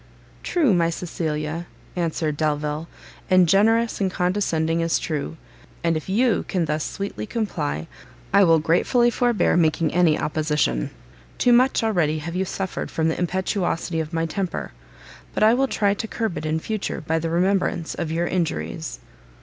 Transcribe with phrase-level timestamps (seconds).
[0.41, 2.87] "True, my Cecilia," answered Delvile,
[3.29, 5.37] "and generous and condescending as true;
[5.83, 7.85] and if you can thus sweetly comply,
[8.33, 10.89] I will gratefully forbear making any opposition.
[11.37, 14.71] Too much already have you suffered from the impetuosity of my temper,
[15.35, 18.97] but I will try to curb it in future by the remembrance of your injuries."